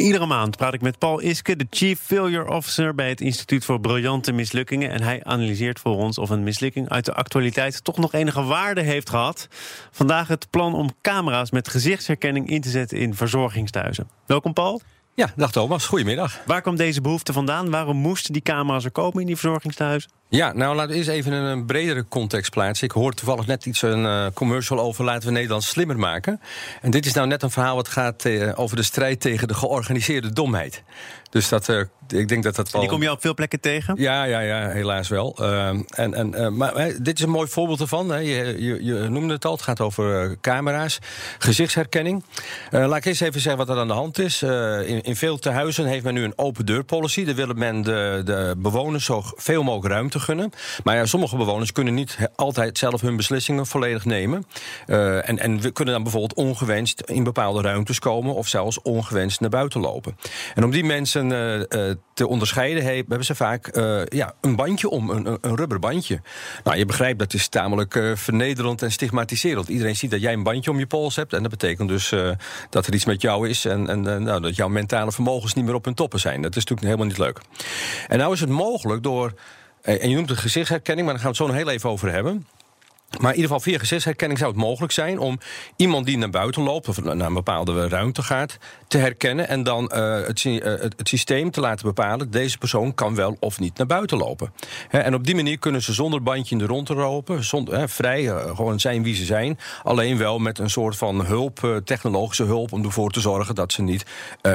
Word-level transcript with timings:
Iedere 0.00 0.26
maand 0.26 0.56
praat 0.56 0.74
ik 0.74 0.80
met 0.80 0.98
Paul 0.98 1.20
Iske, 1.20 1.56
de 1.56 1.66
Chief 1.70 2.00
Failure 2.00 2.50
Officer 2.50 2.94
bij 2.94 3.08
het 3.08 3.20
Instituut 3.20 3.64
voor 3.64 3.80
Briljante 3.80 4.32
Mislukkingen. 4.32 4.90
En 4.90 5.02
hij 5.02 5.24
analyseert 5.24 5.78
voor 5.78 5.96
ons 5.96 6.18
of 6.18 6.30
een 6.30 6.42
mislukking 6.42 6.88
uit 6.88 7.04
de 7.04 7.14
actualiteit 7.14 7.84
toch 7.84 7.96
nog 7.96 8.12
enige 8.12 8.42
waarde 8.42 8.80
heeft 8.80 9.10
gehad. 9.10 9.48
Vandaag 9.90 10.28
het 10.28 10.50
plan 10.50 10.74
om 10.74 10.90
camera's 11.02 11.50
met 11.50 11.68
gezichtsherkenning 11.68 12.50
in 12.50 12.60
te 12.60 12.68
zetten 12.68 12.98
in 12.98 13.14
verzorgingstehuizen. 13.14 14.08
Welkom, 14.26 14.52
Paul. 14.52 14.80
Ja, 15.14 15.32
dag 15.36 15.52
Thomas. 15.52 15.86
Goedemiddag. 15.86 16.40
Waar 16.46 16.62
kwam 16.62 16.76
deze 16.76 17.00
behoefte 17.00 17.32
vandaan? 17.32 17.70
Waarom 17.70 17.96
moesten 17.96 18.32
die 18.32 18.42
camera's 18.42 18.84
er 18.84 18.90
komen 18.90 19.20
in 19.20 19.26
die 19.26 19.36
verzorgingstehuizen? 19.36 20.10
Ja, 20.30 20.52
nou 20.52 20.74
laten 20.74 20.90
we 20.90 20.96
eens 20.96 21.06
even 21.06 21.32
in 21.32 21.42
een 21.42 21.66
bredere 21.66 22.04
context 22.08 22.50
plaatsen. 22.50 22.86
Ik 22.86 22.92
hoor 22.92 23.12
toevallig 23.12 23.46
net 23.46 23.66
iets 23.66 23.82
een 23.82 24.04
uh, 24.04 24.26
commercial 24.34 24.80
over 24.80 25.04
laten 25.04 25.28
we 25.28 25.34
Nederland 25.34 25.62
slimmer 25.62 25.98
maken. 25.98 26.40
En 26.80 26.90
dit 26.90 27.06
is 27.06 27.12
nou 27.12 27.26
net 27.26 27.42
een 27.42 27.50
verhaal 27.50 27.76
wat 27.76 27.88
gaat 27.88 28.24
uh, 28.24 28.52
over 28.54 28.76
de 28.76 28.82
strijd 28.82 29.20
tegen 29.20 29.48
de 29.48 29.54
georganiseerde 29.54 30.32
domheid. 30.32 30.82
Dus 31.30 31.48
dat, 31.48 31.68
uh, 31.68 31.80
ik 32.08 32.28
denk 32.28 32.42
dat 32.42 32.56
dat 32.56 32.70
wel... 32.70 32.80
Die 32.80 32.90
kom 32.90 33.02
je 33.02 33.10
op 33.10 33.20
veel 33.20 33.34
plekken 33.34 33.60
tegen? 33.60 33.94
Ja, 33.98 34.24
ja, 34.24 34.40
ja 34.40 34.68
helaas 34.68 35.08
wel. 35.08 35.36
en, 35.88 36.14
en, 36.14 36.56
maar 36.56 37.02
dit 37.02 37.18
is 37.18 37.24
een 37.24 37.30
mooi 37.30 37.48
voorbeeld 37.48 37.80
ervan. 37.80 38.10
Hè. 38.10 38.18
Je, 38.18 38.62
je, 38.62 38.84
je, 38.84 39.08
noemde 39.08 39.34
het 39.34 39.44
al, 39.44 39.52
het 39.52 39.62
gaat 39.62 39.80
over 39.80 40.36
camera's, 40.40 40.98
gezichtsherkenning. 41.38 42.24
laat 42.70 42.96
ik 42.96 43.04
eens 43.04 43.20
even 43.20 43.40
zeggen 43.40 43.66
wat 43.66 43.76
er 43.76 43.80
aan 43.80 43.88
de 43.88 43.94
hand 43.94 44.18
is. 44.18 44.42
in, 44.42 45.02
in 45.02 45.16
veel 45.16 45.38
tehuizen 45.38 45.86
heeft 45.86 46.04
men 46.04 46.14
nu 46.14 46.24
een 46.24 46.38
open 46.38 46.66
deur 46.66 46.84
policy. 46.84 47.24
Daar 47.24 47.34
willen 47.34 47.58
men 47.58 47.82
de, 47.82 48.22
de 48.24 48.54
bewoners 48.58 49.04
zo 49.04 49.22
veel 49.36 49.62
mogelijk 49.62 49.92
ruimte 49.92 50.19
gunnen. 50.20 50.50
Maar 50.84 50.96
ja, 50.96 51.06
sommige 51.06 51.36
bewoners 51.36 51.72
kunnen 51.72 51.94
niet 51.94 52.16
altijd 52.34 52.78
zelf 52.78 53.00
hun 53.00 53.16
beslissingen 53.16 53.66
volledig 53.66 54.04
nemen. 54.04 54.44
Uh, 54.86 55.28
en, 55.28 55.38
en 55.38 55.60
we 55.60 55.70
kunnen 55.70 55.94
dan 55.94 56.02
bijvoorbeeld 56.02 56.34
ongewenst 56.34 57.00
in 57.00 57.24
bepaalde 57.24 57.62
ruimtes 57.62 57.98
komen... 57.98 58.34
of 58.34 58.48
zelfs 58.48 58.82
ongewenst 58.82 59.40
naar 59.40 59.50
buiten 59.50 59.80
lopen. 59.80 60.16
En 60.54 60.64
om 60.64 60.70
die 60.70 60.84
mensen 60.84 61.30
uh, 61.30 61.56
uh, 61.58 61.94
te 62.14 62.28
onderscheiden 62.28 62.84
hebben 62.84 63.24
ze 63.24 63.34
vaak 63.34 63.78
ja, 64.08 64.34
een 64.40 64.56
bandje 64.56 64.88
om, 64.88 65.10
een, 65.10 65.38
een 65.40 65.56
rubberbandje. 65.56 66.20
Nou, 66.64 66.76
je 66.76 66.86
begrijpt, 66.86 67.18
dat 67.18 67.34
is 67.34 67.48
tamelijk 67.48 68.12
vernederend 68.14 68.82
en 68.82 68.92
stigmatiserend. 68.92 69.68
Iedereen 69.68 69.96
ziet 69.96 70.10
dat 70.10 70.20
jij 70.20 70.32
een 70.32 70.42
bandje 70.42 70.70
om 70.70 70.78
je 70.78 70.86
pols 70.86 71.16
hebt... 71.16 71.32
en 71.32 71.42
dat 71.42 71.50
betekent 71.50 71.88
dus 71.88 72.14
dat 72.70 72.86
er 72.86 72.94
iets 72.94 73.04
met 73.04 73.22
jou 73.22 73.48
is... 73.48 73.64
en, 73.64 73.88
en 73.88 74.22
nou, 74.22 74.40
dat 74.40 74.56
jouw 74.56 74.68
mentale 74.68 75.12
vermogens 75.12 75.54
niet 75.54 75.64
meer 75.64 75.74
op 75.74 75.84
hun 75.84 75.94
toppen 75.94 76.20
zijn. 76.20 76.42
Dat 76.42 76.56
is 76.56 76.64
natuurlijk 76.64 76.86
helemaal 76.86 77.06
niet 77.06 77.18
leuk. 77.18 77.40
En 78.08 78.18
nou 78.18 78.32
is 78.32 78.40
het 78.40 78.48
mogelijk 78.48 79.02
door 79.02 79.32
en 79.82 80.08
je 80.08 80.14
noemt 80.14 80.28
het 80.28 80.38
gezichtsherkenning, 80.38 81.06
maar 81.06 81.16
daar 81.16 81.24
gaan 81.24 81.32
we 81.32 81.38
het 81.38 81.48
zo 81.48 81.54
nog 81.54 81.64
heel 81.64 81.74
even 81.74 81.90
over 81.90 82.12
hebben. 82.12 82.46
Maar 83.10 83.30
in 83.30 83.36
ieder 83.36 83.50
geval 83.50 83.60
via 83.60 83.78
gezichtsherkenning 83.78 84.38
zou 84.38 84.52
het 84.52 84.60
mogelijk 84.60 84.92
zijn 84.92 85.18
om 85.18 85.38
iemand 85.76 86.06
die 86.06 86.18
naar 86.18 86.30
buiten 86.30 86.62
loopt 86.62 86.88
of 86.88 87.02
naar 87.02 87.26
een 87.26 87.34
bepaalde 87.34 87.88
ruimte 87.88 88.22
gaat, 88.22 88.58
te 88.88 88.98
herkennen 88.98 89.48
en 89.48 89.62
dan 89.62 89.90
uh, 89.94 90.26
het, 90.26 90.44
uh, 90.44 90.62
het, 90.62 90.94
systeem 91.02 91.50
te 91.50 91.60
laten 91.60 91.86
bepalen: 91.86 92.30
deze 92.30 92.58
persoon 92.58 92.94
kan 92.94 93.14
wel 93.14 93.36
of 93.40 93.58
niet 93.58 93.78
naar 93.78 93.86
buiten 93.86 94.18
lopen. 94.18 94.52
He, 94.88 94.98
en 94.98 95.14
op 95.14 95.26
die 95.26 95.34
manier 95.34 95.58
kunnen 95.58 95.82
ze 95.82 95.92
zonder 95.92 96.22
bandje 96.22 96.54
in 96.54 96.58
de 96.58 96.66
rond 96.66 96.86
te 96.86 96.94
lopen, 96.94 97.44
zonder, 97.44 97.78
he, 97.78 97.88
vrij 97.88 98.22
uh, 98.22 98.56
gewoon 98.56 98.80
zijn 98.80 99.02
wie 99.02 99.14
ze 99.14 99.24
zijn. 99.24 99.58
Alleen 99.82 100.18
wel 100.18 100.38
met 100.38 100.58
een 100.58 100.70
soort 100.70 100.96
van 100.96 101.26
hulp, 101.26 101.80
technologische 101.84 102.44
hulp, 102.44 102.72
om 102.72 102.84
ervoor 102.84 103.10
te 103.10 103.20
zorgen 103.20 103.54
dat 103.54 103.72
ze 103.72 103.82
niet 103.82 104.06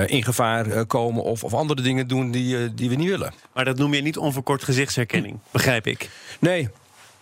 in 0.06 0.24
gevaar 0.24 0.86
komen 0.86 1.24
of, 1.24 1.44
of 1.44 1.54
andere 1.54 1.82
dingen 1.82 2.08
doen 2.08 2.32
die, 2.32 2.74
die 2.74 2.90
we 2.90 2.96
niet 2.96 3.10
willen. 3.10 3.34
Maar 3.54 3.66
dat 3.66 3.78
noem 3.78 3.94
je 3.94 4.02
niet 4.02 4.18
onverkort 4.18 4.64
gezichtsherkenning, 4.64 5.40
begrijp 5.52 5.88
ik. 5.88 6.10
Nee, 6.40 6.70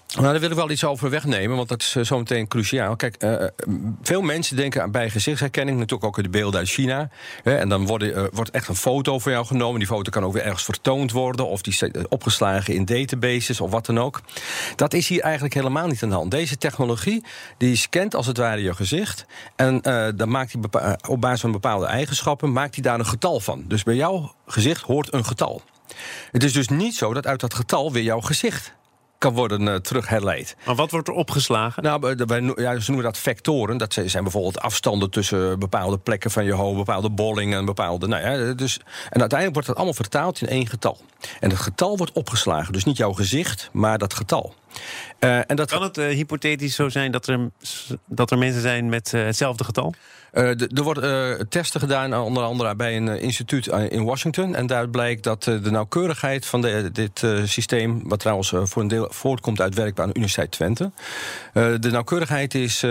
nou, 0.07 0.31
daar 0.31 0.39
wil 0.39 0.49
ik 0.49 0.55
wel 0.55 0.69
iets 0.69 0.83
over 0.83 1.09
wegnemen, 1.09 1.55
want 1.55 1.69
dat 1.69 1.81
is 1.81 1.95
uh, 1.95 2.03
zometeen 2.03 2.47
cruciaal. 2.47 2.95
Kijk, 2.95 3.23
uh, 3.23 3.43
veel 4.01 4.21
mensen 4.21 4.55
denken 4.55 4.91
bij 4.91 5.09
gezichtsherkenning, 5.09 5.77
natuurlijk 5.77 6.03
ook 6.03 6.17
in 6.17 6.23
de 6.23 6.29
beelden 6.29 6.59
uit 6.59 6.69
China. 6.69 7.09
Hè, 7.43 7.57
en 7.57 7.69
dan 7.69 7.85
wordt, 7.85 8.03
uh, 8.03 8.23
wordt 8.31 8.51
echt 8.51 8.67
een 8.67 8.75
foto 8.75 9.19
van 9.19 9.31
jou 9.31 9.45
genomen. 9.45 9.79
Die 9.79 9.87
foto 9.87 10.11
kan 10.11 10.23
ook 10.23 10.33
weer 10.33 10.43
ergens 10.43 10.63
vertoond 10.63 11.11
worden, 11.11 11.47
of 11.47 11.61
die 11.61 12.09
opgeslagen 12.09 12.73
in 12.73 12.85
databases 12.85 13.61
of 13.61 13.71
wat 13.71 13.85
dan 13.85 13.99
ook. 13.99 14.21
Dat 14.75 14.93
is 14.93 15.07
hier 15.07 15.21
eigenlijk 15.21 15.53
helemaal 15.53 15.87
niet 15.87 16.03
aan 16.03 16.09
de 16.09 16.15
hand. 16.15 16.31
Deze 16.31 16.57
technologie 16.57 17.23
die 17.57 17.75
scant 17.75 18.15
als 18.15 18.27
het 18.27 18.37
ware 18.37 18.61
je 18.61 18.73
gezicht. 18.73 19.25
En 19.55 19.81
dan 20.15 20.29
maakt 20.29 20.53
hij 20.53 20.97
op 21.07 21.21
basis 21.21 21.41
van 21.41 21.51
bepaalde 21.51 21.85
eigenschappen, 21.85 22.51
maakt 22.51 22.73
hij 22.73 22.83
daar 22.83 22.99
een 22.99 23.05
getal 23.05 23.39
van. 23.39 23.63
Dus 23.67 23.83
bij 23.83 23.95
jouw 23.95 24.35
gezicht 24.47 24.81
hoort 24.81 25.13
een 25.13 25.25
getal. 25.25 25.61
Het 26.31 26.43
is 26.43 26.53
dus 26.53 26.67
niet 26.67 26.95
zo 26.95 27.13
dat 27.13 27.27
uit 27.27 27.39
dat 27.39 27.53
getal 27.53 27.91
weer 27.91 28.03
jouw 28.03 28.21
gezicht 28.21 28.73
kan 29.23 29.33
worden 29.33 29.61
uh, 29.61 29.75
terugherleid. 29.75 30.55
Maar 30.65 30.75
wat 30.75 30.91
wordt 30.91 31.07
er 31.07 31.13
opgeslagen? 31.13 31.83
Nou, 31.83 32.15
wij, 32.25 32.41
ja, 32.55 32.79
ze 32.79 32.91
noemen 32.91 33.05
dat 33.11 33.17
vectoren. 33.17 33.77
Dat 33.77 33.93
zijn 33.93 34.23
bijvoorbeeld 34.23 34.59
afstanden 34.59 35.09
tussen 35.09 35.59
bepaalde 35.59 35.97
plekken 35.97 36.31
van 36.31 36.45
je 36.45 36.53
hoofd, 36.53 36.77
bepaalde 36.77 37.09
bollingen, 37.09 37.65
bepaalde. 37.65 38.07
Nou 38.07 38.21
ja, 38.21 38.53
dus, 38.53 38.77
en 39.09 39.19
uiteindelijk 39.19 39.53
wordt 39.53 39.67
dat 39.67 39.75
allemaal 39.75 39.93
vertaald 39.93 40.41
in 40.41 40.47
één 40.47 40.67
getal. 40.67 40.97
En 41.39 41.49
het 41.49 41.59
getal 41.59 41.97
wordt 41.97 42.11
opgeslagen. 42.11 42.73
Dus 42.73 42.83
niet 42.83 42.97
jouw 42.97 43.13
gezicht, 43.13 43.69
maar 43.71 43.97
dat 43.97 44.13
getal. 44.13 44.53
Uh, 45.19 45.37
en 45.49 45.55
dat 45.55 45.71
kan 45.71 45.81
het 45.81 45.97
uh, 45.97 46.07
hypothetisch 46.07 46.75
zo 46.75 46.89
zijn 46.89 47.11
dat 47.11 47.27
er, 47.27 47.49
dat 48.05 48.31
er 48.31 48.37
mensen 48.37 48.61
zijn 48.61 48.89
met 48.89 49.11
hetzelfde 49.11 49.63
getal? 49.63 49.93
Uh, 50.33 50.49
er 50.49 50.83
worden 50.83 51.29
uh, 51.39 51.45
testen 51.49 51.79
gedaan, 51.79 52.13
onder 52.13 52.43
andere 52.43 52.75
bij 52.75 52.95
een 52.95 53.07
uh, 53.07 53.21
instituut 53.21 53.67
in 53.67 54.03
Washington. 54.03 54.55
En 54.55 54.67
daar 54.67 54.89
blijkt 54.89 55.23
dat 55.23 55.43
de 55.43 55.71
nauwkeurigheid 55.71 56.45
van 56.45 56.61
de, 56.61 56.89
dit 56.91 57.25
systeem, 57.43 58.01
wat 58.03 58.19
trouwens 58.19 58.53
voor 58.63 58.81
een 58.81 58.87
deel 58.87 59.07
voortkomt 59.09 59.61
uit 59.61 59.75
werk 59.75 59.99
aan 59.99 60.07
de 60.07 60.13
Universiteit 60.13 60.51
Twente, 60.51 60.91
de 61.53 61.89
nauwkeurigheid 61.91 62.53
is 62.53 62.85
99,8 62.85 62.89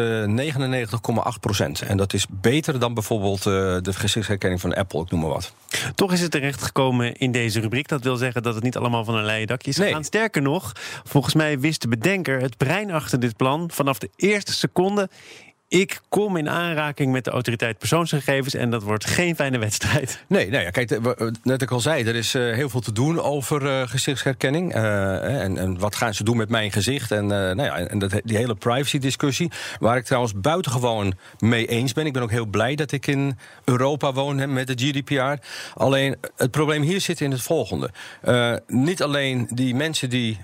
procent. 1.40 1.82
En 1.82 1.96
dat 1.96 2.12
is 2.12 2.26
beter 2.30 2.78
dan 2.78 2.94
bijvoorbeeld 2.94 3.42
de 3.42 3.92
gezichtsherkenning 3.92 4.60
van 4.60 4.74
Apple, 4.74 5.00
ik 5.00 5.10
noem 5.10 5.20
maar 5.20 5.30
wat. 5.30 5.52
Toch 5.94 6.12
is 6.12 6.20
het 6.20 6.30
terechtgekomen 6.30 7.14
in 7.14 7.32
deze 7.32 7.60
rubriek. 7.60 7.88
Dat 7.88 8.02
wil 8.02 8.16
zeggen 8.16 8.42
dat 8.42 8.54
het 8.54 8.64
niet 8.64 8.76
allemaal 8.76 9.04
van 9.04 9.14
een 9.14 9.24
leien 9.24 9.46
dakje 9.46 9.70
is. 9.70 9.76
Nee. 9.76 9.96
Sterker 10.00 10.42
nog, 10.42 10.72
volgens 11.04 11.34
mij 11.34 11.60
wist 11.60 11.71
de 11.78 11.88
bedenker 11.88 12.40
het 12.40 12.56
brein 12.56 12.90
achter 12.90 13.20
dit 13.20 13.36
plan 13.36 13.70
vanaf 13.70 13.98
de 13.98 14.10
eerste 14.16 14.52
seconde 14.52 15.08
ik 15.72 16.00
kom 16.08 16.36
in 16.36 16.48
aanraking 16.48 17.12
met 17.12 17.24
de 17.24 17.30
autoriteit 17.30 17.78
persoonsgegevens 17.78 18.54
en 18.54 18.70
dat 18.70 18.82
wordt 18.82 19.06
geen 19.06 19.34
fijne 19.34 19.58
wedstrijd. 19.58 20.24
Nee, 20.28 20.50
nou 20.50 20.62
ja, 20.62 20.70
kijk, 20.70 20.98
net 21.42 21.62
ik 21.62 21.70
al 21.70 21.80
zei, 21.80 22.04
er 22.04 22.14
is 22.14 22.34
uh, 22.34 22.54
heel 22.54 22.68
veel 22.68 22.80
te 22.80 22.92
doen 22.92 23.20
over 23.20 23.62
uh, 23.62 23.82
gezichtsherkenning. 23.86 24.76
Uh, 24.76 25.42
en, 25.42 25.58
en, 25.58 25.78
wat 25.78 25.96
gaan 25.96 26.14
ze 26.14 26.24
doen 26.24 26.36
met 26.36 26.48
mijn 26.48 26.72
gezicht? 26.72 27.10
En, 27.10 27.26
nou 27.26 27.62
ja, 27.62 27.78
en 27.78 27.98
dat, 27.98 28.20
die 28.24 28.36
hele 28.36 28.54
privacy-discussie, 28.54 29.50
waar 29.78 29.96
ik 29.96 30.04
trouwens 30.04 30.34
buitengewoon 30.34 31.14
mee 31.38 31.66
eens 31.66 31.92
ben. 31.92 32.06
Ik 32.06 32.12
ben 32.12 32.22
ook 32.22 32.30
heel 32.30 32.46
blij 32.46 32.74
dat 32.74 32.92
ik 32.92 33.06
in 33.06 33.38
Europa 33.64 34.12
woon 34.12 34.52
met 34.52 34.66
de 34.66 34.86
GDPR. 34.86 35.46
Alleen 35.74 36.16
het 36.36 36.50
probleem 36.50 36.82
hier 36.82 37.00
zit 37.00 37.20
in 37.20 37.30
het 37.30 37.42
volgende: 37.42 37.90
niet 38.66 39.02
alleen 39.02 39.48
die 39.50 39.74
mensen 39.74 40.10
die 40.10 40.38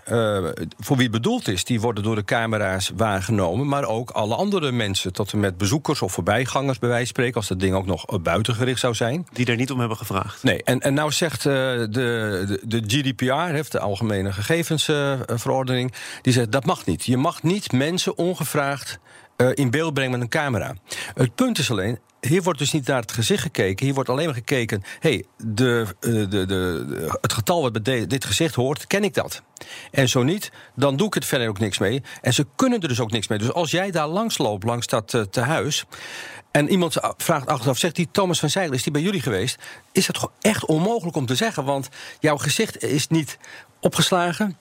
voor 0.79 0.97
wie 0.97 1.03
het 1.03 1.11
bedoeld 1.11 1.49
is, 1.49 1.65
die 1.65 1.81
worden 1.81 2.03
door 2.03 2.15
de 2.15 2.25
camera's 2.25 2.93
waargenomen, 2.97 3.69
maar 3.69 3.85
ook 3.85 4.11
alle 4.11 4.35
andere 4.35 4.73
mensen 4.73 5.13
tot 5.19 5.33
en 5.33 5.41
met 5.41 5.59
bezoekers 5.59 6.03
of 6.03 6.13
voorbijgangers, 6.13 6.79
bij 6.79 6.89
wijze 6.89 7.05
van 7.05 7.15
spreken, 7.15 7.37
als 7.37 7.49
dat 7.49 7.61
ding 7.61 7.75
ook 7.75 7.87
nog 7.87 8.23
buitengericht 8.23 8.81
zou 8.81 8.95
zijn. 8.95 9.27
Die 9.33 9.47
er 9.47 9.57
niet 9.57 9.71
om 9.71 9.79
hebben 9.79 9.97
gevraagd. 9.97 10.43
Nee, 10.43 10.63
en, 10.63 10.81
en 10.81 10.95
nou 10.95 11.13
zegt 11.13 11.45
uh, 11.45 11.53
de, 11.53 11.87
de, 11.91 12.61
de, 12.65 12.83
GDPR, 12.87 13.53
heeft 13.53 13.73
de 13.73 13.79
Algemene 13.79 14.33
Gegevensverordening, 14.33 15.91
uh, 15.91 15.97
die 16.23 16.33
zegt 16.33 16.53
dat 16.53 16.65
mag 16.65 16.87
niet. 16.87 17.05
Je 17.05 17.17
mag 17.17 17.43
niet 17.43 17.73
mensen 17.73 18.19
ongevraagd 18.19 18.99
uh, 19.37 19.49
in 19.55 19.71
beeld 19.71 19.95
brengen 19.95 20.13
met 20.13 20.21
een 20.21 20.29
camera. 20.29 20.75
Het 21.15 21.35
punt 21.35 21.59
is 21.59 21.71
alleen, 21.71 21.99
hier 22.21 22.43
wordt 22.43 22.59
dus 22.59 22.73
niet 22.73 22.87
naar 22.87 23.01
het 23.01 23.13
gezicht 23.13 23.43
gekeken. 23.43 23.85
Hier 23.85 23.95
wordt 23.95 24.09
alleen 24.09 24.25
maar 24.25 24.35
gekeken. 24.35 24.83
hey, 24.99 25.25
de, 25.37 25.87
de, 26.01 26.29
de, 26.29 26.47
de, 26.47 27.19
het 27.21 27.33
getal 27.33 27.63
wat 27.63 27.83
bij 27.83 28.07
dit 28.07 28.25
gezicht 28.25 28.55
hoort, 28.55 28.87
ken 28.87 29.05
ik 29.05 29.15
dat? 29.15 29.43
En 29.91 30.09
zo 30.09 30.23
niet, 30.23 30.51
dan 30.75 30.97
doe 30.97 31.07
ik 31.07 31.15
het 31.15 31.25
verder 31.25 31.49
ook 31.49 31.59
niks 31.59 31.79
mee. 31.79 32.03
En 32.21 32.35
ze 32.35 32.47
kunnen 32.57 32.81
er 32.81 32.89
dus 32.89 33.01
ook 33.01 33.11
niks 33.11 33.29
mee. 33.29 33.39
Dus 33.39 33.53
als 33.53 33.71
jij 33.71 33.91
daar 33.91 34.09
langs 34.09 34.39
loopt, 34.39 34.65
langs 34.65 34.87
dat 34.87 35.13
uh, 35.13 35.23
tehuis. 35.23 35.85
En 36.51 36.69
iemand 36.69 36.97
vraagt 37.17 37.47
achteraf, 37.47 37.79
zegt 37.79 37.97
die 37.97 38.09
Thomas 38.11 38.39
van 38.39 38.51
Zeigel, 38.51 38.75
is 38.75 38.83
die 38.83 38.93
bij 38.93 39.03
jullie 39.03 39.21
geweest? 39.21 39.59
Is 39.93 40.07
dat 40.07 40.15
toch 40.15 40.31
echt 40.41 40.65
onmogelijk 40.65 41.17
om 41.17 41.27
te 41.27 41.35
zeggen? 41.35 41.65
Want 41.65 41.89
jouw 42.21 42.37
gezicht 42.37 42.83
is 42.83 43.09
niet 43.09 43.39
opgeslagen. 43.81 44.57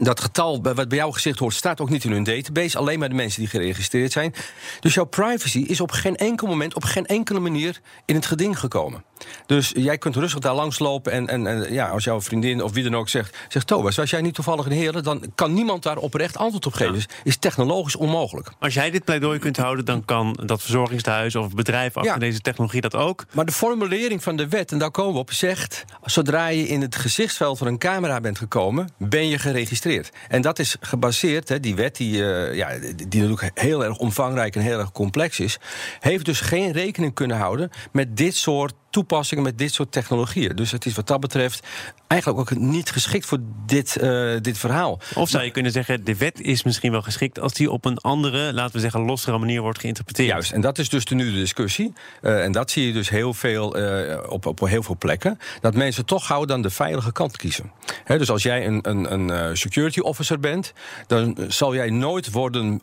Dat 0.00 0.20
getal, 0.20 0.62
wat 0.62 0.88
bij 0.88 0.98
jou 0.98 1.12
gezegd 1.12 1.38
hoort, 1.38 1.54
staat 1.54 1.80
ook 1.80 1.90
niet 1.90 2.04
in 2.04 2.12
hun 2.12 2.24
database. 2.24 2.78
Alleen 2.78 2.98
maar 2.98 3.08
de 3.08 3.14
mensen 3.14 3.40
die 3.40 3.48
geregistreerd 3.48 4.12
zijn. 4.12 4.34
Dus 4.80 4.94
jouw 4.94 5.04
privacy 5.04 5.58
is 5.58 5.80
op 5.80 5.90
geen 5.90 6.16
enkel 6.16 6.46
moment, 6.46 6.74
op 6.74 6.84
geen 6.84 7.06
enkele 7.06 7.40
manier 7.40 7.80
in 8.04 8.14
het 8.14 8.26
geding 8.26 8.58
gekomen. 8.58 9.04
Dus 9.46 9.72
jij 9.76 9.98
kunt 9.98 10.16
rustig 10.16 10.40
daar 10.40 10.54
langslopen. 10.54 11.12
En, 11.12 11.28
en, 11.28 11.46
en 11.46 11.72
ja, 11.72 11.88
als 11.88 12.04
jouw 12.04 12.20
vriendin 12.20 12.62
of 12.62 12.72
wie 12.72 12.82
dan 12.82 12.94
ook 12.94 13.08
zegt: 13.08 13.36
zegt 13.48 13.66
Thomas, 13.66 13.96
was 13.96 14.10
jij 14.10 14.20
niet 14.20 14.34
toevallig 14.34 14.66
een 14.66 14.72
heer, 14.72 15.02
dan 15.02 15.32
kan 15.34 15.54
niemand 15.54 15.82
daar 15.82 15.96
oprecht 15.96 16.36
antwoord 16.36 16.66
op 16.66 16.74
geven. 16.74 16.94
Dus 16.94 17.08
is 17.24 17.36
technologisch 17.36 17.96
onmogelijk. 17.96 18.50
Als 18.58 18.74
jij 18.74 18.90
dit 18.90 19.04
pleidooi 19.04 19.38
kunt 19.38 19.56
houden, 19.56 19.84
dan 19.84 20.04
kan 20.04 20.38
dat 20.44 20.62
verzorgingstehuis 20.62 21.36
of 21.36 21.54
bedrijf 21.54 21.96
achter 21.96 22.18
deze 22.18 22.40
technologie 22.40 22.80
dat 22.80 22.94
ook. 22.94 23.24
Maar 23.32 23.44
de 23.44 23.52
formulering 23.52 24.22
van 24.22 24.36
de 24.36 24.48
wet, 24.48 24.72
en 24.72 24.78
daar 24.78 24.90
komen 24.90 25.12
we 25.12 25.18
op, 25.18 25.32
zegt: 25.32 25.84
zodra 26.04 26.46
je 26.46 26.68
in 26.68 26.80
het 26.80 26.96
gezichtsveld 26.96 27.58
van 27.58 27.66
een 27.66 27.78
camera 27.78 28.20
bent 28.20 28.38
gekomen, 28.38 28.88
ben 28.98 29.28
je 29.28 29.38
geregistreerd. 29.38 29.83
En 30.28 30.42
dat 30.42 30.58
is 30.58 30.76
gebaseerd, 30.80 31.48
hè, 31.48 31.60
die 31.60 31.74
wet, 31.74 31.96
die, 31.96 32.16
uh, 32.16 32.54
ja, 32.54 32.78
die 33.08 33.22
natuurlijk 33.22 33.50
heel 33.54 33.84
erg 33.84 33.98
omvangrijk 33.98 34.56
en 34.56 34.62
heel 34.62 34.78
erg 34.78 34.92
complex 34.92 35.40
is, 35.40 35.58
heeft 36.00 36.24
dus 36.24 36.40
geen 36.40 36.72
rekening 36.72 37.14
kunnen 37.14 37.36
houden 37.36 37.70
met 37.92 38.16
dit 38.16 38.34
soort 38.34 38.74
toepassingen 38.94 39.44
met 39.44 39.58
dit 39.58 39.72
soort 39.72 39.92
technologieën. 39.92 40.56
Dus 40.56 40.70
het 40.70 40.86
is 40.86 40.94
wat 40.94 41.06
dat 41.06 41.20
betreft 41.20 41.66
eigenlijk 42.06 42.40
ook 42.40 42.58
niet 42.58 42.90
geschikt 42.90 43.26
voor 43.26 43.38
dit, 43.66 43.96
uh, 44.00 44.36
dit 44.40 44.58
verhaal. 44.58 45.00
Of 45.14 45.28
zou 45.28 45.44
je 45.44 45.50
kunnen 45.50 45.72
zeggen, 45.72 46.04
de 46.04 46.16
wet 46.16 46.40
is 46.40 46.62
misschien 46.62 46.90
wel 46.90 47.02
geschikt 47.02 47.40
als 47.40 47.52
die 47.52 47.70
op 47.70 47.84
een 47.84 47.98
andere, 47.98 48.52
laten 48.52 48.74
we 48.74 48.80
zeggen, 48.80 49.00
lossere 49.00 49.38
manier 49.38 49.60
wordt 49.60 49.78
geïnterpreteerd. 49.78 50.28
Juist, 50.28 50.52
en 50.52 50.60
dat 50.60 50.78
is 50.78 50.88
dus 50.88 51.04
de 51.04 51.14
nu 51.14 51.32
de 51.32 51.38
discussie. 51.38 51.92
Uh, 52.22 52.44
en 52.44 52.52
dat 52.52 52.70
zie 52.70 52.86
je 52.86 52.92
dus 52.92 53.08
heel 53.08 53.34
veel 53.34 53.78
uh, 53.78 54.18
op, 54.28 54.46
op 54.46 54.60
heel 54.60 54.82
veel 54.82 54.96
plekken. 54.98 55.38
Dat 55.60 55.74
mensen 55.74 56.04
toch 56.04 56.26
gauw 56.26 56.44
dan 56.44 56.62
de 56.62 56.70
veilige 56.70 57.12
kant 57.12 57.36
kiezen. 57.36 57.72
He, 58.04 58.18
dus 58.18 58.30
als 58.30 58.42
jij 58.42 58.66
een, 58.66 58.78
een, 58.82 59.12
een 59.12 59.56
security 59.56 60.00
officer 60.00 60.40
bent, 60.40 60.72
dan 61.06 61.36
zal 61.48 61.74
jij 61.74 61.90
nooit 61.90 62.30
worden 62.30 62.78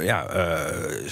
ja, 0.00 0.26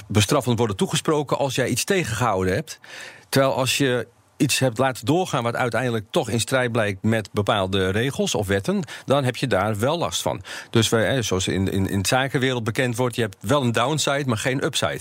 bestraffend 0.06 0.58
worden 0.58 0.76
toegesproken 0.76 1.38
als 1.38 1.54
jij 1.54 1.68
iets 1.68 1.84
tegengehouden 1.84 2.54
hebt. 2.54 2.80
Terwijl 3.28 3.54
als 3.54 3.78
je 3.78 4.06
iets 4.38 4.58
hebt 4.58 4.79
laten 4.79 5.06
doorgaan 5.06 5.43
wat 5.43 5.56
uiteindelijk 5.56 6.06
toch 6.11 6.29
in 6.29 6.40
strijd 6.40 6.73
blijkt 6.73 7.02
met 7.02 7.29
bepaalde 7.32 7.90
regels 7.90 8.35
of 8.35 8.46
wetten, 8.46 8.82
dan 9.05 9.25
heb 9.25 9.37
je 9.37 9.46
daar 9.46 9.79
wel 9.79 9.99
last 9.99 10.23
van. 10.23 10.43
Dus 10.70 10.88
we, 10.88 11.19
zoals 11.20 11.49
in, 11.49 11.73
in, 11.73 11.88
in 11.88 12.02
de 12.02 12.08
zakenwereld 12.08 12.64
bekend 12.64 12.96
wordt, 12.96 13.14
je 13.14 13.23
hebt 13.23 13.37
wel 13.40 13.62
een 13.62 13.73
downside, 13.73 14.25
maar 14.26 14.38
geen 14.38 14.64
upside. 14.64 15.00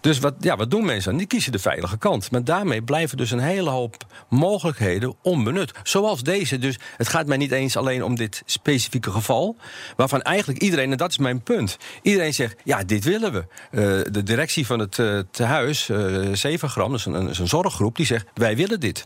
Dus 0.00 0.18
wat, 0.18 0.34
ja, 0.40 0.56
wat 0.56 0.70
doen 0.70 0.84
mensen 0.84 1.10
dan? 1.10 1.18
Die 1.18 1.26
kiezen 1.26 1.52
de 1.52 1.58
veilige 1.58 1.98
kant. 1.98 2.30
Maar 2.30 2.44
daarmee 2.44 2.82
blijven 2.82 3.16
dus 3.16 3.30
een 3.30 3.38
hele 3.38 3.70
hoop 3.70 3.96
mogelijkheden 4.28 5.14
onbenut. 5.22 5.72
Zoals 5.82 6.22
deze. 6.22 6.58
Dus 6.58 6.78
het 6.96 7.08
gaat 7.08 7.26
mij 7.26 7.36
niet 7.36 7.52
eens 7.52 7.76
alleen 7.76 8.04
om 8.04 8.14
dit 8.14 8.42
specifieke 8.46 9.10
geval, 9.10 9.56
waarvan 9.96 10.22
eigenlijk 10.22 10.62
iedereen, 10.62 10.90
en 10.90 10.96
dat 10.96 11.10
is 11.10 11.18
mijn 11.18 11.42
punt, 11.42 11.76
iedereen 12.02 12.34
zegt, 12.34 12.56
ja, 12.64 12.84
dit 12.84 13.04
willen 13.04 13.32
we. 13.32 13.44
Uh, 13.70 14.12
de 14.12 14.22
directie 14.22 14.66
van 14.66 14.78
het 14.78 14.98
uh, 14.98 15.20
tehuis, 15.30 15.88
uh, 15.88 16.32
Zevengram, 16.32 16.90
dat 16.90 16.98
is 16.98 17.04
een, 17.06 17.14
een 17.14 17.48
zorggroep, 17.48 17.96
die 17.96 18.06
zegt, 18.06 18.26
wij 18.34 18.55
willen 18.56 18.80
dit. 18.80 19.04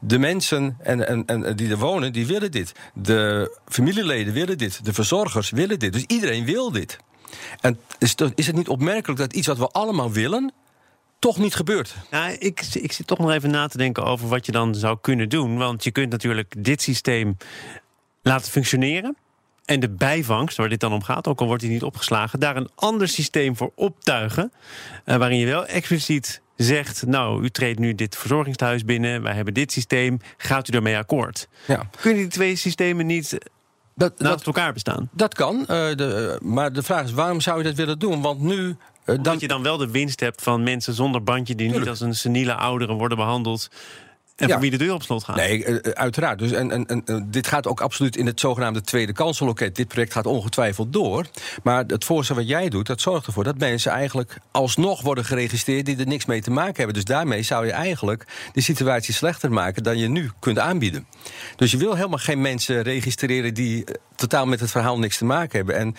De 0.00 0.18
mensen 0.18 0.76
en, 0.82 1.08
en, 1.08 1.26
en 1.26 1.56
die 1.56 1.70
er 1.70 1.78
wonen, 1.78 2.12
die 2.12 2.26
willen 2.26 2.50
dit. 2.50 2.72
De 2.94 3.58
familieleden 3.66 4.32
willen 4.32 4.58
dit. 4.58 4.84
De 4.84 4.92
verzorgers 4.92 5.50
willen 5.50 5.78
dit. 5.78 5.92
Dus 5.92 6.04
iedereen 6.06 6.44
wil 6.44 6.72
dit. 6.72 6.98
En 7.60 7.78
is, 7.98 8.14
is 8.34 8.46
het 8.46 8.56
niet 8.56 8.68
opmerkelijk 8.68 9.18
dat 9.18 9.32
iets 9.32 9.46
wat 9.46 9.58
we 9.58 9.68
allemaal 9.68 10.12
willen, 10.12 10.52
toch 11.18 11.38
niet 11.38 11.54
gebeurt. 11.54 11.94
Nou, 12.10 12.32
ik, 12.32 12.60
ik 12.72 12.92
zit 12.92 13.06
toch 13.06 13.18
nog 13.18 13.30
even 13.30 13.50
na 13.50 13.66
te 13.66 13.78
denken 13.78 14.04
over 14.04 14.28
wat 14.28 14.46
je 14.46 14.52
dan 14.52 14.74
zou 14.74 14.98
kunnen 15.00 15.28
doen. 15.28 15.56
Want 15.56 15.84
je 15.84 15.90
kunt 15.90 16.10
natuurlijk 16.10 16.54
dit 16.58 16.82
systeem 16.82 17.36
laten 18.22 18.50
functioneren. 18.50 19.16
En 19.64 19.80
de 19.80 19.90
bijvangst, 19.90 20.56
waar 20.56 20.68
dit 20.68 20.80
dan 20.80 20.92
om 20.92 21.02
gaat, 21.02 21.26
ook 21.26 21.40
al 21.40 21.46
wordt 21.46 21.62
die 21.62 21.70
niet 21.70 21.82
opgeslagen, 21.82 22.40
daar 22.40 22.56
een 22.56 22.70
ander 22.74 23.08
systeem 23.08 23.56
voor 23.56 23.72
optuigen. 23.74 24.52
Uh, 25.04 25.16
waarin 25.16 25.38
je 25.38 25.46
wel 25.46 25.66
expliciet 25.66 26.40
zegt: 26.58 27.06
Nou, 27.06 27.42
u 27.42 27.50
treedt 27.50 27.78
nu 27.78 27.94
dit 27.94 28.16
verzorgingstehuis 28.16 28.84
binnen, 28.84 29.22
wij 29.22 29.34
hebben 29.34 29.54
dit 29.54 29.72
systeem, 29.72 30.18
gaat 30.36 30.68
u 30.68 30.72
daarmee 30.72 30.96
akkoord? 30.96 31.48
Ja. 31.66 31.90
Kunnen 32.00 32.22
die 32.22 32.30
twee 32.30 32.56
systemen 32.56 33.06
niet 33.06 33.38
dat, 33.94 34.18
naast 34.18 34.46
elkaar 34.46 34.72
bestaan? 34.72 35.08
Dat 35.12 35.34
kan, 35.34 35.56
uh, 35.60 35.66
de, 35.66 36.38
maar 36.42 36.72
de 36.72 36.82
vraag 36.82 37.04
is: 37.04 37.12
waarom 37.12 37.40
zou 37.40 37.58
je 37.58 37.64
dat 37.64 37.74
willen 37.74 37.98
doen? 37.98 38.22
Want 38.22 38.40
nu. 38.40 38.76
Uh, 39.04 39.18
dat 39.22 39.40
je 39.40 39.48
dan 39.48 39.62
wel 39.62 39.76
de 39.76 39.90
winst 39.90 40.20
hebt 40.20 40.42
van 40.42 40.62
mensen 40.62 40.94
zonder 40.94 41.22
bandje 41.22 41.54
die 41.54 41.70
niet 41.70 41.88
als 41.88 42.00
een 42.00 42.14
seniele 42.14 42.54
ouderen 42.54 42.96
worden 42.96 43.18
behandeld. 43.18 43.68
En 44.38 44.50
voor 44.50 44.60
wie 44.60 44.70
de 44.70 44.76
deur 44.76 44.92
op 44.92 45.02
slot 45.02 45.24
gaat. 45.24 45.36
Nee, 45.36 45.64
eh, 45.64 45.74
eh, 45.74 45.80
uiteraard. 45.92 46.38
Dus 46.38 46.52
en, 46.52 46.70
en, 46.70 46.86
en, 46.86 47.26
dit 47.30 47.46
gaat 47.46 47.66
ook 47.66 47.80
absoluut 47.80 48.16
in 48.16 48.26
het 48.26 48.40
zogenaamde 48.40 48.80
tweede 48.80 49.12
kansenloket. 49.12 49.76
Dit 49.76 49.88
project 49.88 50.12
gaat 50.12 50.26
ongetwijfeld 50.26 50.92
door. 50.92 51.26
Maar 51.62 51.84
het 51.86 52.04
voorstel 52.04 52.36
wat 52.36 52.48
jij 52.48 52.68
doet, 52.68 52.86
dat 52.86 53.00
zorgt 53.00 53.26
ervoor 53.26 53.44
dat 53.44 53.58
mensen 53.58 53.92
eigenlijk 53.92 54.38
alsnog 54.50 55.02
worden 55.02 55.24
geregistreerd 55.24 55.86
die 55.86 55.96
er 55.96 56.06
niks 56.06 56.26
mee 56.26 56.40
te 56.40 56.50
maken 56.50 56.76
hebben. 56.76 56.94
Dus 56.94 57.04
daarmee 57.04 57.42
zou 57.42 57.66
je 57.66 57.72
eigenlijk 57.72 58.24
de 58.52 58.60
situatie 58.60 59.14
slechter 59.14 59.52
maken 59.52 59.82
dan 59.82 59.98
je 59.98 60.08
nu 60.08 60.30
kunt 60.38 60.58
aanbieden. 60.58 61.06
Dus 61.56 61.70
je 61.70 61.76
wil 61.76 61.94
helemaal 61.94 62.18
geen 62.18 62.40
mensen 62.40 62.82
registreren 62.82 63.54
die 63.54 63.84
eh, 63.84 63.94
totaal 64.18 64.46
met 64.46 64.60
het 64.60 64.70
verhaal 64.70 64.98
niks 64.98 65.18
te 65.18 65.24
maken 65.24 65.56
hebben. 65.56 65.76
En, 65.76 65.94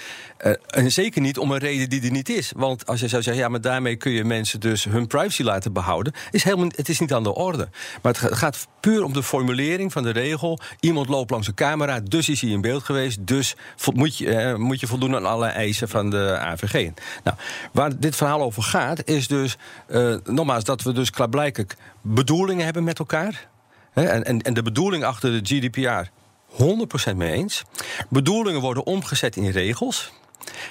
en 0.67 0.91
zeker 0.91 1.21
niet 1.21 1.37
om 1.37 1.51
een 1.51 1.57
reden 1.57 1.89
die 1.89 2.01
er 2.01 2.11
niet 2.11 2.29
is. 2.29 2.51
Want 2.55 2.85
als 2.85 2.99
je 2.99 3.07
zou 3.07 3.21
zeggen, 3.21 3.43
ja, 3.43 3.49
maar 3.49 3.61
daarmee 3.61 3.95
kun 3.95 4.11
je 4.11 4.23
mensen 4.23 4.59
dus 4.59 4.83
hun 4.83 5.07
privacy 5.07 5.43
laten 5.43 5.73
behouden, 5.73 6.13
is 6.31 6.43
helemaal, 6.43 6.69
het 6.75 6.89
is 6.89 6.99
niet 6.99 7.13
aan 7.13 7.23
de 7.23 7.35
orde. 7.35 7.69
Maar 8.01 8.17
het 8.19 8.37
gaat 8.37 8.67
puur 8.79 9.03
om 9.03 9.13
de 9.13 9.23
formulering 9.23 9.91
van 9.91 10.03
de 10.03 10.09
regel. 10.09 10.59
Iemand 10.79 11.07
loopt 11.07 11.29
langs 11.29 11.47
een 11.47 11.53
camera, 11.53 11.99
dus 11.99 12.29
is 12.29 12.41
hij 12.41 12.49
in 12.49 12.61
beeld 12.61 12.83
geweest. 12.83 13.27
Dus 13.27 13.55
moet 13.93 14.17
je, 14.17 14.35
eh, 14.35 14.55
moet 14.55 14.79
je 14.79 14.87
voldoen 14.87 15.15
aan 15.15 15.25
alle 15.25 15.47
eisen 15.47 15.89
van 15.89 16.09
de 16.09 16.37
AVG. 16.39 16.89
Nou, 17.23 17.37
waar 17.71 17.99
dit 17.99 18.15
verhaal 18.15 18.41
over 18.41 18.63
gaat, 18.63 19.07
is 19.07 19.27
dus 19.27 19.57
uh, 19.87 20.15
nogmaals 20.23 20.63
dat 20.63 20.81
we 20.81 20.93
dus 20.93 21.09
klaarblijkelijk 21.09 21.75
bedoelingen 22.01 22.65
hebben 22.65 22.83
met 22.83 22.99
elkaar. 22.99 23.47
En, 23.93 24.41
en 24.41 24.53
de 24.53 24.61
bedoeling 24.61 25.03
achter 25.03 25.31
de 25.31 25.55
GDPR 25.55 26.09
100% 26.51 27.15
mee 27.15 27.31
eens. 27.31 27.63
Bedoelingen 28.09 28.61
worden 28.61 28.85
omgezet 28.85 29.35
in 29.35 29.49
regels. 29.49 30.11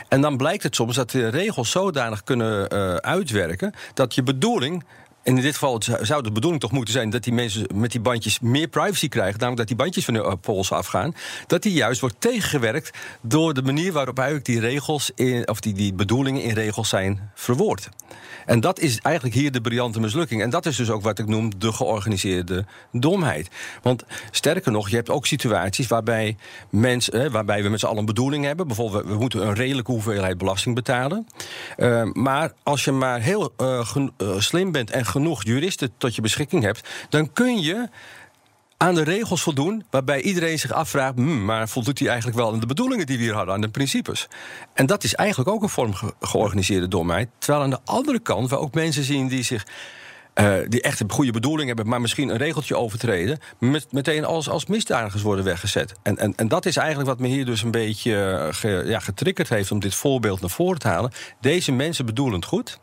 En 0.09 0.21
dan 0.21 0.37
blijkt 0.37 0.63
het 0.63 0.75
soms 0.75 0.97
dat 0.97 1.11
de 1.11 1.29
regels 1.29 1.71
zodanig 1.71 2.25
kunnen 2.25 2.75
uh, 2.75 2.95
uitwerken 2.95 3.75
dat 3.95 4.15
je 4.15 4.23
bedoeling 4.23 4.85
en 5.29 5.37
in 5.37 5.43
dit 5.43 5.53
geval 5.53 5.83
zou 6.01 6.23
de 6.23 6.33
bedoeling 6.33 6.61
toch 6.61 6.73
moeten 6.73 6.95
zijn 6.95 7.11
dat 7.11 7.25
die 7.25 7.33
mensen 7.33 7.67
met 7.75 7.91
die 7.91 8.01
bandjes 8.01 8.41
meer 8.41 8.69
privacy 8.69 9.09
krijgen. 9.09 9.39
Namelijk 9.39 9.59
dat 9.59 9.67
die 9.67 9.77
bandjes 9.77 10.05
van 10.05 10.15
de 10.15 10.37
pols 10.41 10.73
afgaan. 10.73 11.15
Dat 11.47 11.63
die 11.63 11.73
juist 11.73 12.01
wordt 12.01 12.21
tegengewerkt 12.21 12.99
door 13.21 13.55
de 13.55 13.63
manier 13.63 13.93
waarop 13.93 14.19
eigenlijk 14.19 14.47
die 14.47 14.61
regels, 14.61 15.13
of 15.45 15.61
die, 15.61 15.75
die 15.75 15.93
bedoelingen 15.93 16.43
in 16.43 16.55
regels 16.55 16.89
zijn 16.89 17.31
verwoord. 17.35 17.89
En 18.49 18.61
dat 18.61 18.79
is 18.79 18.99
eigenlijk 18.99 19.37
hier 19.37 19.53
de 19.53 19.61
briljante 19.61 20.01
mislukking. 20.01 20.43
En 20.43 20.51
dat 20.51 20.67
is 20.67 20.77
dus 20.77 20.91
ook 20.91 21.03
wat 21.03 21.19
ik 21.19 21.27
noem 21.27 21.59
de 21.59 21.73
georganiseerde 21.73 22.65
domheid. 22.93 23.49
Want 23.83 24.05
sterker 24.31 24.73
nog, 24.73 24.89
je 24.89 24.97
hebt 24.97 25.11
ook 25.11 25.27
situaties 25.27 25.87
waarbij, 25.87 26.37
mensen, 26.71 27.33
waarbij 27.33 27.63
we 27.63 27.69
met 27.69 27.81
z'n 27.81 27.87
allen 27.87 27.99
een 27.99 28.05
bedoeling 28.05 28.45
hebben. 28.45 28.67
Bijvoorbeeld, 28.67 29.07
we, 29.07 29.15
moeten 29.15 29.47
een 29.47 29.55
redelijke 29.55 29.91
hoeveelheid 29.91 30.39
belasting 30.39 30.75
betalen. 30.75 31.27
Uh, 31.77 32.03
maar 32.13 32.53
als 32.63 32.85
je 32.85 32.93
maar 32.93 33.21
heel 33.21 33.53
slim 34.39 34.73
bent 34.73 34.91
en 34.91 35.07
genoeg 35.07 35.18
juristen 35.27 35.93
tot 35.99 36.15
je 36.15 36.23
beschikking 36.23 36.63
hebt, 36.63 36.89
dan 37.09 37.33
kun 37.33 37.61
je 37.61 37.89
aan 38.79 38.95
de 38.95 39.03
regels 39.03 39.43
voldoen 39.43 39.85
waarbij 39.91 40.21
iedereen 40.21 40.59
zich 40.59 40.73
afvraagt: 40.73 41.15
hmm, 41.15 41.45
maar 41.45 41.69
voldoet 41.69 41.99
hij 41.99 42.09
eigenlijk 42.09 42.39
wel 42.39 42.53
aan 42.53 42.61
de 42.61 42.67
bedoelingen 42.67 43.07
die 43.07 43.17
we 43.17 43.23
hier 43.23 43.35
hadden, 43.35 43.55
aan 43.55 43.61
de 43.61 43.69
principes? 43.69 44.29
En 44.75 44.87
dat 44.87 45.05
is 45.05 45.15
eigenlijk 45.15 45.51
ook 45.51 45.63
een 45.63 45.69
vorm 45.69 45.95
georganiseerde 46.21 46.89
domheid. 46.89 47.29
Terwijl 47.39 47.65
aan 47.65 47.71
de 47.71 47.81
andere 47.85 48.19
kant 48.19 48.51
we 48.51 48.59
ook 48.59 48.75
mensen 48.75 49.05
zien 49.05 49.29
die 49.29 49.43
zich. 49.43 49.67
Uh, 50.35 50.57
die 50.69 50.83
echt 50.83 51.01
een 51.01 51.11
goede 51.11 51.33
bedoeling 51.33 51.67
hebben, 51.67 51.89
maar 51.89 52.01
misschien 52.01 52.29
een 52.29 52.37
regeltje 52.37 52.77
overtreden, 52.77 53.39
met, 53.59 53.93
meteen 53.93 54.25
als, 54.25 54.49
als 54.49 54.67
misdadigers 54.67 55.23
worden 55.23 55.45
weggezet. 55.45 55.95
En, 56.03 56.19
en, 56.19 56.35
en 56.37 56.49
dat 56.49 56.67
is 56.67 56.77
eigenlijk 56.77 57.09
wat 57.09 57.19
me 57.19 57.27
hier 57.27 57.45
dus 57.45 57.63
een 57.63 57.71
beetje 57.71 58.11
uh, 58.65 58.89
ja, 58.89 58.99
getriggerd 58.99 59.49
heeft 59.49 59.71
om 59.71 59.81
dit 59.81 59.95
voorbeeld 59.95 60.41
naar 60.41 60.51
voren 60.51 60.79
te 60.79 60.89
halen. 60.89 61.13
Deze 61.41 61.73
mensen 61.73 62.07
bedoelen 62.07 62.35
het 62.35 62.45
goed. 62.45 62.79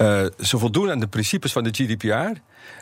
Uh, 0.00 0.24
ze 0.38 0.58
voldoen 0.58 0.90
aan 0.90 1.00
de 1.00 1.06
principes 1.06 1.52
van 1.52 1.64
de 1.64 1.70
GDPR. 1.72 2.40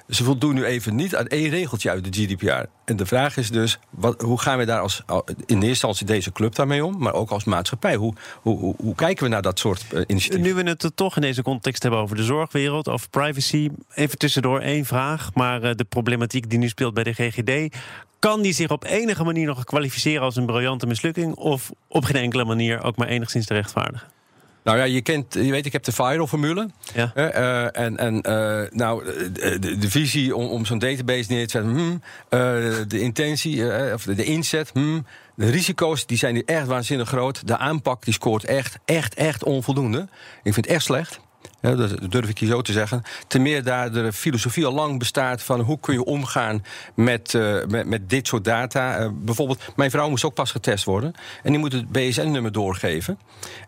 Ze 0.09 0.25
voldoen 0.25 0.55
nu 0.55 0.65
even 0.65 0.95
niet 0.95 1.17
aan 1.17 1.27
één 1.27 1.49
regeltje 1.49 1.91
uit 1.91 2.13
de 2.13 2.23
GDPR. 2.23 2.65
En 2.85 2.97
de 2.97 3.07
vraag 3.07 3.37
is 3.37 3.51
dus, 3.51 3.79
wat, 3.91 4.21
hoe 4.21 4.41
gaan 4.41 4.59
we 4.59 4.65
daar 4.65 4.81
als, 4.81 5.03
in 5.07 5.25
eerste 5.47 5.67
instantie 5.67 6.07
deze 6.07 6.33
club 6.33 6.55
daarmee 6.55 6.85
om, 6.85 6.99
maar 6.99 7.13
ook 7.13 7.31
als 7.31 7.45
maatschappij? 7.45 7.95
Hoe, 7.95 8.15
hoe, 8.43 8.75
hoe, 8.79 8.95
kijken 8.95 9.25
we 9.25 9.31
naar 9.31 9.43
dat 9.43 9.59
soort 9.59 9.85
uh, 9.93 10.03
initiatieven? 10.07 10.57
Nu 10.57 10.63
we 10.63 10.69
het 10.71 10.91
toch 10.95 11.17
in 11.17 11.23
deze 11.23 11.43
context 11.43 11.83
hebben 11.83 12.01
over 12.01 12.17
de 12.17 12.25
zorgwereld, 12.25 12.89
over 12.89 13.09
privacy, 13.09 13.71
even 13.95 14.19
tussendoor 14.19 14.61
één 14.61 14.85
vraag, 14.85 15.35
maar 15.35 15.65
uh, 15.65 15.71
de 15.75 15.85
problematiek 15.85 16.51
die 16.51 16.59
nu 16.59 16.69
speelt 16.69 16.95
bij 16.95 17.05
de 17.05 17.13
GGD, 17.13 17.77
kan 18.19 18.43
die 18.43 18.53
zich 18.53 18.71
op 18.71 18.85
enige 18.85 19.25
manier 19.25 19.47
nog 19.47 19.65
kwalificeren 19.65 20.23
als 20.23 20.37
een 20.37 20.47
briljante 20.47 20.87
mislukking 20.87 21.35
of 21.35 21.71
op 21.89 22.05
geen 22.05 22.23
enkele 22.23 22.45
manier 22.45 22.83
ook 22.83 22.97
maar 22.97 23.09
enigszins 23.09 23.47
te 23.47 23.55
rechtvaardigen? 23.55 24.18
Nou 24.63 24.79
ja, 24.79 24.85
je 24.85 25.01
kent, 25.01 25.35
je 25.35 25.51
weet, 25.51 25.67
ik 25.67 25.73
heb 25.73 25.85
de 25.85 25.93
viral-formule. 25.93 26.69
Ja. 26.95 27.13
Uh, 27.17 27.81
en 27.81 27.97
en 27.97 28.15
uh, 28.15 28.71
nou, 28.71 29.05
de, 29.33 29.77
de, 29.79 29.91
visie 29.91 30.37
om, 30.37 30.47
om 30.47 30.65
zo'n 30.65 30.79
database 30.79 31.33
neer 31.33 31.47
te 31.47 31.51
zetten, 31.51 31.71
hmm, 31.71 32.03
uh, 32.31 32.41
de 32.89 33.01
intentie, 33.01 33.93
of 33.93 34.03
de, 34.03 34.15
de 34.15 34.25
inzet, 34.25 34.71
hmm, 34.73 35.07
De 35.35 35.51
risico's 35.51 36.07
die 36.07 36.19
zijn 36.19 36.35
hier 36.35 36.45
echt 36.45 36.67
waanzinnig 36.67 37.09
groot. 37.09 37.47
De 37.47 37.57
aanpak 37.57 38.05
die 38.05 38.15
scoort 38.15 38.45
echt, 38.45 38.79
echt, 38.85 39.15
echt 39.15 39.45
onvoldoende. 39.45 40.09
Ik 40.43 40.55
vind 40.55 40.67
het 40.67 40.67
echt 40.67 40.85
slecht. 40.85 41.21
Ja, 41.61 41.75
dat 41.75 42.11
durf 42.11 42.29
ik 42.29 42.39
hier 42.39 42.49
zo 42.49 42.63
te 42.63 42.73
zeggen. 42.73 43.03
Ten 43.27 43.43
meer 43.43 43.63
daar 43.63 43.93
de 43.93 44.13
filosofie 44.13 44.67
al 44.67 44.73
lang 44.73 44.99
bestaat 44.99 45.43
van 45.43 45.61
hoe 45.61 45.81
kun 45.81 45.95
je 45.95 46.05
omgaan 46.05 46.65
met, 46.95 47.33
uh, 47.33 47.65
met, 47.67 48.11
dit 48.11 48.27
soort 48.27 48.45
data. 48.45 49.01
Uh, 49.01 49.09
bijvoorbeeld, 49.13 49.63
mijn 49.77 49.91
vrouw 49.91 50.09
moest 50.09 50.25
ook 50.25 50.35
pas 50.35 50.51
getest 50.51 50.85
worden. 50.85 51.15
En 51.43 51.51
die 51.51 51.61
moet 51.61 51.73
het 51.73 51.93
BSN-nummer 51.93 52.53
doorgeven. 52.53 53.19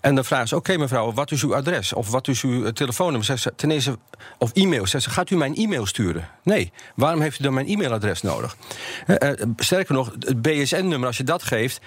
En 0.01 0.15
dan 0.15 0.25
vragen 0.25 0.49
ze: 0.49 0.57
Oké, 0.57 0.77
mevrouw, 0.77 1.13
wat 1.13 1.31
is 1.31 1.43
uw 1.43 1.55
adres? 1.55 1.93
Of 1.93 2.11
wat 2.11 2.29
is 2.29 2.43
uw 2.43 2.73
telefoonnummer? 2.73 3.25
Zegt 3.25 3.43
ze, 3.43 3.53
ten 3.57 3.71
eerste, 3.71 3.99
of 4.39 4.53
e-mail. 4.53 4.87
Zegt 4.87 5.05
ze: 5.05 5.11
Gaat 5.11 5.31
u 5.31 5.37
mijn 5.37 5.55
e-mail 5.55 5.87
sturen? 5.87 6.29
Nee. 6.43 6.73
Waarom 6.95 7.21
heeft 7.21 7.41
u 7.41 7.43
dan 7.43 7.55
mijn 7.55 7.67
e-mailadres 7.67 8.23
nodig? 8.23 8.57
Sterker 9.57 9.95
nog, 9.95 10.13
het 10.19 10.43
BSN-nummer, 10.43 11.07
als 11.07 11.17
je 11.17 11.25
dat 11.25 11.43
geeft. 11.43 11.81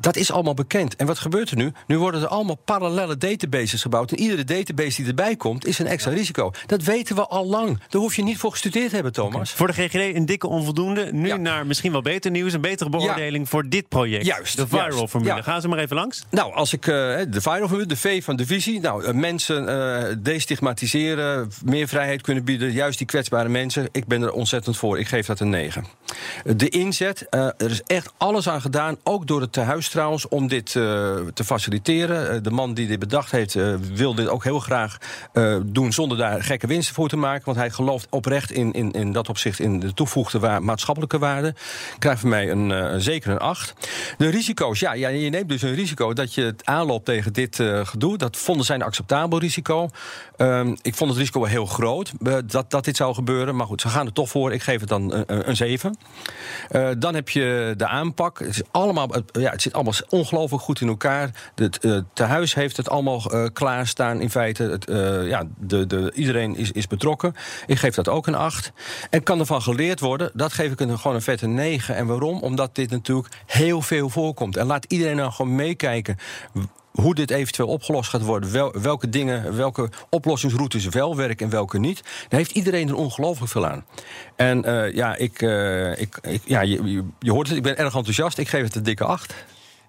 Dat 0.00 0.16
is 0.16 0.32
allemaal 0.32 0.54
bekend. 0.54 0.96
En 0.96 1.06
wat 1.06 1.18
gebeurt 1.18 1.50
er 1.50 1.56
nu? 1.56 1.72
Nu 1.86 1.98
worden 1.98 2.22
er 2.22 2.28
allemaal 2.28 2.58
parallele 2.64 3.16
databases 3.16 3.82
gebouwd. 3.82 4.10
En 4.10 4.18
iedere 4.18 4.44
database 4.44 4.96
die 4.96 5.06
erbij 5.06 5.36
komt, 5.36 5.66
is 5.66 5.78
een 5.78 5.86
extra 5.86 6.12
risico. 6.12 6.50
Dat 6.66 6.82
weten 6.82 7.16
we 7.16 7.26
al 7.26 7.46
lang. 7.46 7.80
Daar 7.88 8.00
hoef 8.00 8.16
je 8.16 8.22
niet 8.22 8.38
voor 8.38 8.50
gestudeerd 8.50 8.88
te 8.88 8.94
hebben, 8.94 9.12
Thomas. 9.12 9.52
Voor 9.52 9.66
de 9.66 9.72
GGD 9.72 10.16
een 10.16 10.26
dikke 10.26 10.46
onvoldoende. 10.46 11.12
Nu 11.12 11.38
naar 11.38 11.66
misschien 11.66 11.92
wel 11.92 12.02
beter 12.02 12.30
nieuws. 12.30 12.52
Een 12.52 12.60
betere 12.60 12.90
beoordeling 12.90 13.48
voor 13.48 13.68
dit 13.68 13.88
project. 13.88 14.26
Juist. 14.26 14.56
De 14.56 14.66
viral-formule. 14.66 15.42
Gaan 15.42 15.60
ze 15.60 15.68
maar 15.68 15.78
even 15.78 15.96
langs. 15.96 16.24
Nou, 16.30 16.54
als 16.54 16.72
ik 16.72 16.86
uh, 16.86 16.94
de 16.94 17.40
viral-formule, 17.40 17.86
de 17.86 17.96
V 17.96 18.24
van 18.24 18.36
de 18.36 18.46
visie. 18.46 18.80
Nou, 18.80 19.04
uh, 19.04 19.12
mensen 19.12 19.68
uh, 19.68 20.16
destigmatiseren, 20.22 21.50
meer 21.64 21.88
vrijheid 21.88 22.22
kunnen 22.22 22.44
bieden. 22.44 22.72
Juist 22.72 22.98
die 22.98 23.06
kwetsbare 23.06 23.48
mensen. 23.48 23.88
Ik 23.92 24.06
ben 24.06 24.22
er 24.22 24.32
ontzettend 24.32 24.76
voor. 24.76 24.98
Ik 24.98 25.08
geef 25.08 25.26
dat 25.26 25.40
een 25.40 25.50
9. 25.50 25.84
De 26.44 26.68
inzet, 26.68 27.26
er 27.30 27.70
is 27.70 27.82
echt 27.82 28.12
alles 28.16 28.48
aan 28.48 28.60
gedaan. 28.60 28.96
Ook 29.02 29.26
door 29.26 29.40
het 29.40 29.52
tehuis 29.52 29.88
trouwens 29.88 30.28
om 30.28 30.48
dit 30.48 30.74
uh, 30.74 30.84
te 31.34 31.44
faciliteren. 31.44 32.34
Uh, 32.34 32.42
de 32.42 32.50
man 32.50 32.74
die 32.74 32.86
dit 32.86 32.98
bedacht 32.98 33.30
heeft, 33.30 33.54
wil 33.92 34.14
dit 34.14 34.28
ook 34.28 34.44
heel 34.44 34.58
graag 34.58 34.98
doen 35.64 35.92
zonder 35.92 36.18
daar 36.18 36.42
gekke 36.42 36.66
winsten 36.66 36.94
voor 36.94 37.08
te 37.08 37.16
maken. 37.16 37.44
Want 37.44 37.56
hij 37.56 37.70
gelooft 37.70 38.06
oprecht 38.10 38.50
in, 38.50 38.72
in, 38.72 38.92
in 38.92 39.12
dat 39.12 39.28
opzicht 39.28 39.60
in 39.60 39.80
de 39.80 39.94
toegevoegde 39.94 40.38
wa 40.38 40.60
maatschappelijke 40.60 41.18
waarde. 41.18 41.54
Krijgt 41.98 42.20
van 42.20 42.28
mij 42.28 42.50
een, 42.50 43.00
zeker 43.00 43.30
een 43.30 43.38
8. 43.38 43.74
De 44.18 44.28
risico's, 44.28 44.80
ja, 44.80 44.92
ja, 44.92 45.08
je 45.08 45.30
neemt 45.30 45.48
dus 45.48 45.62
een 45.62 45.74
risico 45.74 46.12
dat 46.12 46.34
je 46.34 46.42
het 46.42 46.66
aanloopt 46.66 47.04
tegen 47.04 47.32
dit 47.32 47.62
gedoe. 47.82 48.18
Dat 48.18 48.36
vonden 48.36 48.66
zij 48.66 48.76
een 48.76 48.82
acceptabel 48.82 49.38
risico. 49.38 49.88
Ehm, 50.36 50.76
ik 50.82 50.94
vond 50.94 51.10
het 51.10 51.18
risico 51.18 51.44
heel 51.44 51.66
groot 51.66 52.12
dat, 52.44 52.70
dat 52.70 52.84
dit 52.84 52.96
zou 52.96 53.14
gebeuren. 53.14 53.56
Maar 53.56 53.66
goed, 53.66 53.80
ze 53.80 53.88
gaan 53.88 54.06
er 54.06 54.12
toch 54.12 54.28
voor. 54.28 54.52
Ik 54.52 54.62
geef 54.62 54.80
het 54.80 54.88
dan 54.88 55.12
een, 55.12 55.48
een 55.48 55.56
7. 55.56 55.96
Dan 56.98 57.14
heb 57.14 57.28
je 57.28 57.74
de 57.76 57.86
aanpak. 57.86 58.38
Het 58.38 58.48
is 58.48 58.62
allemaal, 58.70 59.08
ja, 59.32 59.50
het 59.50 59.62
zit 59.62 59.72
allemaal 59.72 59.94
ongelooflijk 60.08 60.62
goed 60.62 60.80
in 60.80 60.88
elkaar. 60.88 61.30
Het 61.54 61.84
uh, 61.84 61.98
tehuis 62.12 62.54
heeft 62.54 62.76
het 62.76 62.90
allemaal 62.90 63.34
uh, 63.34 63.46
klaarstaan 63.52 64.20
in 64.20 64.30
feite. 64.30 64.62
Het, 64.62 64.84
ja, 65.28 65.46
de, 65.58 65.86
de, 65.86 66.12
iedereen 66.14 66.56
is, 66.56 66.72
is 66.72 66.86
betrokken. 66.86 67.34
Ik 67.66 67.78
geef 67.78 67.94
dat 67.94 68.08
ook 68.08 68.26
een 68.26 68.34
8. 68.34 68.72
En 69.10 69.22
kan 69.22 69.38
ervan 69.38 69.62
geleerd 69.62 70.00
worden, 70.00 70.30
dat 70.34 70.52
geef 70.52 70.72
ik 70.72 70.80
een, 70.80 70.98
gewoon 70.98 71.16
een 71.16 71.22
vette 71.22 71.46
9. 71.46 71.94
En 71.94 72.06
waarom? 72.06 72.40
Omdat 72.40 72.74
dit 72.74 72.90
natuurlijk 72.90 73.34
heel 73.46 73.82
veel 73.82 74.08
voorkomt. 74.08 74.56
En 74.56 74.66
laat 74.66 74.84
iedereen 74.84 75.16
nou 75.16 75.32
gewoon 75.32 75.54
meekijken 75.54 76.16
hoe 76.92 77.14
dit 77.14 77.30
eventueel 77.30 77.68
opgelost 77.68 78.10
gaat 78.10 78.22
worden, 78.22 78.52
wel, 78.52 78.74
welke 78.82 79.08
dingen, 79.08 79.56
welke 79.56 79.90
oplossingsroutes 80.10 80.84
wel 80.84 81.16
werken 81.16 81.46
en 81.46 81.52
welke 81.52 81.78
niet, 81.78 82.02
daar 82.28 82.38
heeft 82.38 82.50
iedereen 82.50 82.88
er 82.88 82.94
ongelooflijk 82.94 83.50
veel 83.50 83.66
aan. 83.66 83.84
En 84.36 84.68
uh, 84.68 84.94
ja, 84.94 85.16
ik, 85.16 85.42
uh, 85.42 86.00
ik, 86.00 86.18
ik, 86.22 86.42
ja 86.44 86.60
je, 86.60 87.04
je, 87.18 87.30
hoort 87.30 87.48
het, 87.48 87.56
ik 87.56 87.62
ben 87.62 87.76
erg 87.76 87.94
enthousiast. 87.94 88.38
Ik 88.38 88.48
geef 88.48 88.62
het 88.62 88.74
een 88.74 88.82
dikke 88.82 89.04
8. 89.04 89.34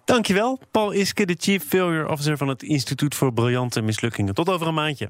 Dankjewel, 0.06 0.60
Paul 0.72 0.92
Iske, 0.92 1.26
de 1.26 1.36
Chief 1.40 1.64
Failure 1.68 2.10
Officer 2.10 2.38
van 2.38 2.48
het 2.48 2.64
Instituut 2.64 3.16
voor 3.16 3.34
Briljante 3.34 3.82
Mislukkingen. 3.82 4.34
Tot 4.34 4.50
over 4.50 4.68
een 4.68 4.74
maandje. 4.74 5.10